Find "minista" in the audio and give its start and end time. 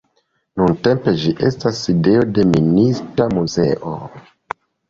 2.57-3.31